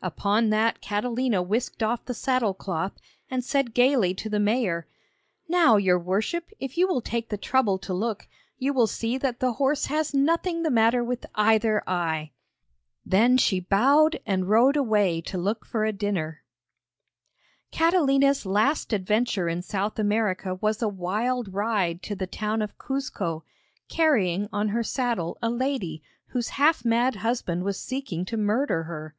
[0.00, 2.94] Upon that Catalina whisked off the saddle cloth,
[3.30, 4.86] and said gaily to the mayor:
[5.46, 8.26] 'Now, your worship, if you will take the trouble to look,
[8.56, 12.30] you will see that the horse has nothing the matter with either eye!'
[13.04, 16.40] Then she bowed and rode away to look for a dinner.
[17.70, 23.44] Catalina's last adventure in South America was a wild ride to the town of Cuzco,
[23.90, 29.14] carrying on her saddle a lady whose half mad husband was seeking to murder her.